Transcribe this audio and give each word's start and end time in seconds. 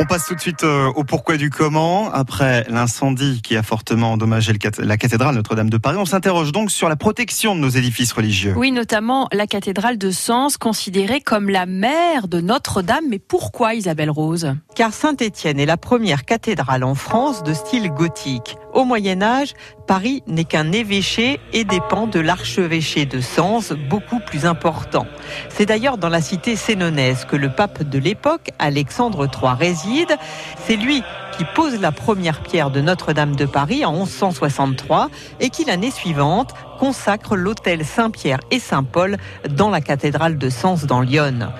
On 0.00 0.04
passe 0.04 0.26
tout 0.26 0.34
de 0.34 0.40
suite 0.40 0.64
euh, 0.64 0.86
au 0.96 1.04
pourquoi 1.04 1.36
du 1.36 1.50
comment. 1.50 2.10
Après 2.12 2.64
l'incendie 2.68 3.40
qui 3.42 3.56
a 3.56 3.62
fortement 3.62 4.12
endommagé 4.12 4.52
la 4.78 4.96
cathédrale 4.96 5.34
Notre-Dame 5.34 5.70
de 5.70 5.76
Paris, 5.76 5.96
on 5.96 6.04
s'interroge 6.04 6.52
donc 6.52 6.70
sur 6.70 6.88
la 6.88 6.96
protection 6.96 7.54
de 7.54 7.60
nos 7.60 7.68
édifices 7.68 8.12
religieux. 8.12 8.54
Oui, 8.56 8.72
notamment 8.72 9.28
la 9.32 9.46
cathédrale 9.46 9.98
de 9.98 10.10
Sens, 10.10 10.56
considérée 10.56 11.20
comme 11.20 11.48
la 11.48 11.66
mère 11.66 12.28
de 12.28 12.40
Notre-Dame. 12.40 13.04
Mais 13.08 13.20
pourquoi 13.20 13.74
Isabelle 13.74 14.10
Rose? 14.10 14.54
Car 14.74 14.92
Saint-Étienne 14.92 15.60
est 15.60 15.66
la 15.66 15.76
première 15.76 16.24
cathédrale 16.24 16.84
en 16.84 16.94
France 16.94 17.42
de 17.42 17.52
style 17.52 17.88
gothique. 17.90 18.56
Au 18.72 18.84
Moyen 18.84 19.20
Âge, 19.20 19.52
Paris 19.86 20.22
n'est 20.26 20.44
qu'un 20.44 20.72
évêché 20.72 21.40
et 21.52 21.64
dépend 21.64 22.06
de 22.06 22.20
l'archevêché 22.20 23.04
de 23.04 23.20
Sens, 23.20 23.72
beaucoup 23.72 24.20
plus 24.20 24.46
important. 24.46 25.06
C'est 25.50 25.66
d'ailleurs 25.66 25.98
dans 25.98 26.08
la 26.08 26.22
cité 26.22 26.56
sénonaise 26.56 27.26
que 27.26 27.36
le 27.36 27.50
pape 27.50 27.82
de 27.82 27.98
l'époque, 27.98 28.48
Alexandre 28.58 29.26
III, 29.26 29.52
réside. 29.58 30.16
C'est 30.64 30.76
lui 30.76 31.02
qui 31.36 31.44
pose 31.54 31.80
la 31.80 31.92
première 31.92 32.42
pierre 32.42 32.70
de 32.70 32.80
Notre-Dame 32.80 33.36
de 33.36 33.44
Paris 33.44 33.84
en 33.84 33.92
1163 33.92 35.10
et 35.40 35.50
qui 35.50 35.64
l'année 35.64 35.90
suivante 35.90 36.54
consacre 36.78 37.36
l'hôtel 37.36 37.84
Saint-Pierre 37.84 38.40
et 38.50 38.58
Saint-Paul 38.58 39.18
dans 39.50 39.70
la 39.70 39.80
cathédrale 39.80 40.38
de 40.38 40.48
Sens 40.48 40.84
dans 40.84 41.00
Lyon. 41.00 41.52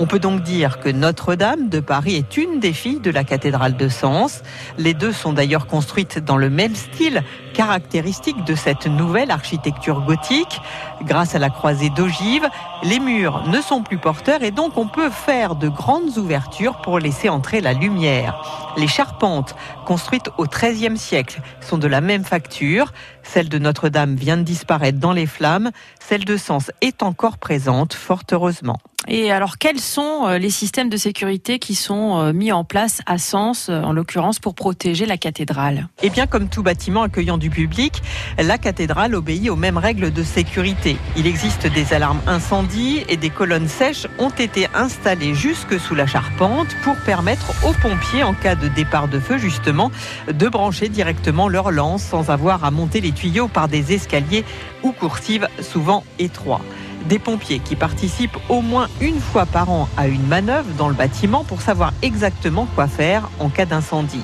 On 0.00 0.06
peut 0.06 0.20
donc 0.20 0.42
dire 0.42 0.78
que 0.78 0.88
Notre-Dame 0.88 1.68
de 1.68 1.80
Paris 1.80 2.14
est 2.14 2.36
une 2.36 2.60
des 2.60 2.72
filles 2.72 3.00
de 3.00 3.10
la 3.10 3.24
cathédrale 3.24 3.76
de 3.76 3.88
Sens. 3.88 4.44
Les 4.78 4.94
deux 4.94 5.12
sont 5.12 5.32
d'ailleurs 5.32 5.66
construites 5.66 6.20
dans 6.20 6.36
le 6.36 6.50
même 6.50 6.76
style, 6.76 7.24
caractéristique 7.58 8.44
de 8.44 8.54
cette 8.54 8.86
nouvelle 8.86 9.32
architecture 9.32 10.02
gothique. 10.02 10.60
Grâce 11.02 11.34
à 11.34 11.40
la 11.40 11.50
croisée 11.50 11.90
d'ogives, 11.90 12.48
les 12.84 13.00
murs 13.00 13.48
ne 13.48 13.60
sont 13.60 13.82
plus 13.82 13.98
porteurs 13.98 14.44
et 14.44 14.52
donc 14.52 14.78
on 14.78 14.86
peut 14.86 15.10
faire 15.10 15.56
de 15.56 15.68
grandes 15.68 16.18
ouvertures 16.18 16.80
pour 16.82 17.00
laisser 17.00 17.28
entrer 17.28 17.60
la 17.60 17.72
lumière. 17.72 18.72
Les 18.76 18.86
charpentes, 18.86 19.56
construites 19.86 20.30
au 20.38 20.44
XIIIe 20.44 20.96
siècle, 20.96 21.42
sont 21.60 21.78
de 21.78 21.88
la 21.88 22.00
même 22.00 22.22
facture. 22.22 22.92
Celle 23.24 23.48
de 23.48 23.58
Notre-Dame 23.58 24.14
vient 24.14 24.36
de 24.36 24.44
disparaître 24.44 25.00
dans 25.00 25.12
les 25.12 25.26
flammes. 25.26 25.72
Celle 25.98 26.24
de 26.24 26.36
Sens 26.36 26.70
est 26.80 27.02
encore 27.02 27.38
présente, 27.38 27.92
fort 27.92 28.22
heureusement. 28.30 28.78
Et 29.06 29.32
alors, 29.32 29.56
quels 29.58 29.80
sont 29.80 30.26
euh, 30.26 30.38
les 30.38 30.50
systèmes 30.50 30.90
de 30.90 30.96
sécurité 30.96 31.58
qui 31.58 31.74
sont 31.74 32.18
euh, 32.18 32.32
mis 32.32 32.52
en 32.52 32.64
place 32.64 33.00
à 33.06 33.16
Sens, 33.16 33.68
euh, 33.68 33.80
en 33.80 33.92
l'occurrence, 33.92 34.38
pour 34.38 34.54
protéger 34.54 35.06
la 35.06 35.16
cathédrale? 35.16 35.88
Eh 36.02 36.10
bien, 36.10 36.26
comme 36.26 36.48
tout 36.48 36.62
bâtiment 36.62 37.02
accueillant 37.02 37.38
du 37.38 37.47
public, 37.48 38.02
la 38.38 38.58
cathédrale 38.58 39.14
obéit 39.14 39.50
aux 39.50 39.56
mêmes 39.56 39.78
règles 39.78 40.12
de 40.12 40.22
sécurité. 40.22 40.96
Il 41.16 41.26
existe 41.26 41.66
des 41.66 41.92
alarmes 41.92 42.20
incendie 42.26 43.04
et 43.08 43.16
des 43.16 43.30
colonnes 43.30 43.68
sèches 43.68 44.06
ont 44.18 44.30
été 44.30 44.68
installées 44.74 45.34
jusque 45.34 45.78
sous 45.78 45.94
la 45.94 46.06
charpente 46.06 46.68
pour 46.82 46.96
permettre 46.96 47.52
aux 47.66 47.74
pompiers, 47.74 48.22
en 48.22 48.34
cas 48.34 48.54
de 48.54 48.68
départ 48.68 49.08
de 49.08 49.20
feu, 49.20 49.38
justement, 49.38 49.90
de 50.32 50.48
brancher 50.48 50.88
directement 50.88 51.48
leur 51.48 51.70
lance 51.70 52.02
sans 52.02 52.30
avoir 52.30 52.64
à 52.64 52.70
monter 52.70 53.00
les 53.00 53.12
tuyaux 53.12 53.48
par 53.48 53.68
des 53.68 53.92
escaliers 53.92 54.44
ou 54.82 54.92
coursives 54.92 55.48
souvent 55.60 56.04
étroits 56.18 56.62
des 57.08 57.18
pompiers 57.18 57.60
qui 57.60 57.76
participent 57.76 58.36
au 58.48 58.60
moins 58.60 58.88
une 59.00 59.20
fois 59.20 59.46
par 59.46 59.70
an 59.70 59.88
à 59.96 60.08
une 60.08 60.26
manœuvre 60.26 60.68
dans 60.76 60.88
le 60.88 60.94
bâtiment 60.94 61.44
pour 61.44 61.62
savoir 61.62 61.92
exactement 62.02 62.66
quoi 62.74 62.86
faire 62.86 63.30
en 63.38 63.48
cas 63.48 63.66
d'incendie. 63.66 64.22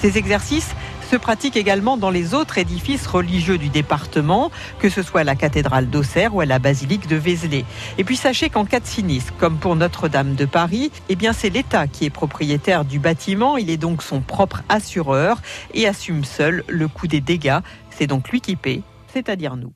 Ces 0.00 0.16
exercices 0.16 0.74
se 1.10 1.16
pratiquent 1.16 1.56
également 1.56 1.96
dans 1.96 2.10
les 2.10 2.34
autres 2.34 2.58
édifices 2.58 3.08
religieux 3.08 3.58
du 3.58 3.68
département, 3.68 4.52
que 4.78 4.88
ce 4.88 5.02
soit 5.02 5.22
à 5.22 5.24
la 5.24 5.34
cathédrale 5.34 5.90
d'Auxerre 5.90 6.36
ou 6.36 6.40
à 6.40 6.46
la 6.46 6.60
basilique 6.60 7.08
de 7.08 7.16
Vézelay. 7.16 7.64
Et 7.98 8.04
puis 8.04 8.16
sachez 8.16 8.48
qu'en 8.48 8.64
cas 8.64 8.78
de 8.78 8.86
sinistre, 8.86 9.34
comme 9.36 9.56
pour 9.56 9.74
Notre-Dame 9.74 10.36
de 10.36 10.44
Paris, 10.44 10.92
eh 11.08 11.16
bien 11.16 11.32
c'est 11.32 11.50
l'État 11.50 11.88
qui 11.88 12.04
est 12.04 12.10
propriétaire 12.10 12.84
du 12.84 13.00
bâtiment, 13.00 13.56
il 13.56 13.70
est 13.70 13.76
donc 13.76 14.04
son 14.04 14.20
propre 14.20 14.62
assureur 14.68 15.42
et 15.74 15.88
assume 15.88 16.22
seul 16.22 16.62
le 16.68 16.86
coût 16.86 17.08
des 17.08 17.20
dégâts. 17.20 17.58
C'est 17.90 18.06
donc 18.06 18.28
lui 18.28 18.40
qui 18.40 18.54
paie, 18.54 18.82
c'est-à-dire 19.12 19.56
nous. 19.56 19.72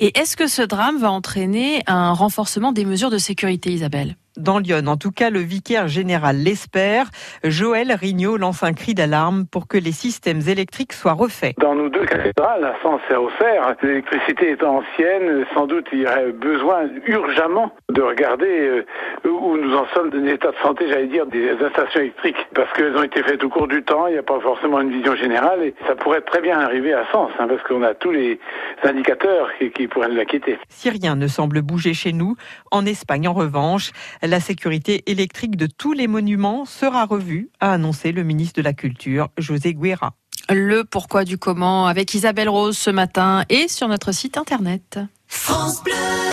Et 0.00 0.18
est-ce 0.18 0.36
que 0.36 0.48
ce 0.48 0.62
drame 0.62 0.98
va 0.98 1.12
entraîner 1.12 1.84
un 1.86 2.12
renforcement 2.12 2.72
des 2.72 2.84
mesures 2.84 3.10
de 3.10 3.18
sécurité, 3.18 3.70
Isabelle? 3.70 4.16
Dans 4.36 4.58
Lyon. 4.58 4.86
En 4.86 4.96
tout 4.96 5.10
cas, 5.10 5.30
le 5.30 5.40
vicaire 5.40 5.88
général 5.88 6.36
l'espère. 6.36 7.06
Joël 7.44 7.92
Rignot 7.92 8.36
lance 8.36 8.62
un 8.62 8.72
cri 8.72 8.94
d'alarme 8.94 9.46
pour 9.46 9.68
que 9.68 9.78
les 9.78 9.92
systèmes 9.92 10.40
électriques 10.46 10.92
soient 10.92 11.12
refaits. 11.12 11.54
Dans 11.58 11.74
nos 11.74 11.88
deux 11.88 12.04
cathédrales, 12.04 12.64
à 12.64 12.74
Sens 12.82 13.00
et 13.10 13.14
Auxerre, 13.14 13.74
l'électricité 13.82 14.52
étant 14.52 14.78
ancienne, 14.78 15.44
sans 15.54 15.66
doute 15.66 15.86
il 15.92 16.00
y 16.00 16.06
aurait 16.06 16.32
besoin 16.32 16.88
urgemment 17.06 17.72
de 17.90 18.02
regarder 18.02 18.46
euh, 18.46 18.84
où 19.28 19.56
nous 19.56 19.74
en 19.74 19.86
sommes 19.94 20.10
d'un 20.10 20.26
état 20.26 20.50
de 20.50 20.56
santé, 20.62 20.86
j'allais 20.88 21.06
dire, 21.06 21.26
des 21.26 21.50
installations 21.52 22.00
électriques. 22.00 22.46
Parce 22.54 22.72
qu'elles 22.72 22.96
ont 22.96 23.02
été 23.02 23.22
faites 23.22 23.42
au 23.44 23.48
cours 23.48 23.68
du 23.68 23.82
temps, 23.82 24.06
il 24.06 24.12
n'y 24.12 24.18
a 24.18 24.22
pas 24.22 24.40
forcément 24.40 24.80
une 24.80 24.90
vision 24.90 25.14
générale 25.16 25.62
et 25.62 25.74
ça 25.86 25.94
pourrait 25.94 26.22
très 26.22 26.40
bien 26.40 26.58
arriver 26.58 26.94
à 26.94 27.04
Sens, 27.12 27.30
hein, 27.38 27.46
parce 27.48 27.62
qu'on 27.64 27.82
a 27.82 27.94
tous 27.94 28.10
les 28.10 28.38
indicateurs 28.84 29.48
qui, 29.58 29.70
qui 29.70 29.86
pourraient 29.86 30.08
nous 30.08 30.20
inquiéter. 30.20 30.58
Si 30.68 30.90
rien 30.90 31.16
ne 31.16 31.26
semble 31.26 31.62
bouger 31.62 31.94
chez 31.94 32.12
nous, 32.12 32.36
en 32.70 32.86
Espagne 32.86 33.28
en 33.28 33.32
revanche, 33.32 33.92
la 34.22 34.40
sécurité 34.40 35.02
électrique 35.10 35.56
de 35.56 35.66
tous 35.66 35.92
les 35.92 36.06
monuments 36.06 36.64
sera 36.64 37.04
revue, 37.04 37.50
a 37.60 37.72
annoncé 37.72 38.12
le 38.12 38.22
ministre 38.22 38.56
de 38.56 38.62
la 38.62 38.72
Culture, 38.72 39.28
José 39.36 39.74
Guerra. 39.74 40.14
Le 40.50 40.84
pourquoi 40.84 41.24
du 41.24 41.38
comment 41.38 41.86
avec 41.86 42.14
Isabelle 42.14 42.48
Rose 42.48 42.76
ce 42.76 42.90
matin 42.90 43.44
et 43.48 43.68
sur 43.68 43.88
notre 43.88 44.12
site 44.12 44.36
internet. 44.36 44.98
France 45.26 45.82
Bleu 45.82 46.12